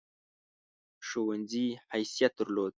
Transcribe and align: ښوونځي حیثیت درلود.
ښوونځي 1.07 1.67
حیثیت 1.91 2.31
درلود. 2.39 2.69